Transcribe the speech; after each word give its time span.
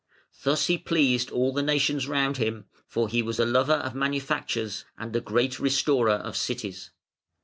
Thus 0.41 0.65
he 0.65 0.79
pleased 0.79 1.29
all 1.29 1.53
the 1.53 1.61
nations 1.61 2.07
round 2.07 2.37
him, 2.37 2.65
for 2.87 3.07
he 3.07 3.21
was 3.21 3.37
a 3.37 3.45
lover 3.45 3.75
of 3.75 3.93
manufactures 3.93 4.83
and 4.97 5.15
a 5.15 5.21
great 5.21 5.59
restorer 5.59 6.13
of 6.13 6.35
cities. 6.35 6.89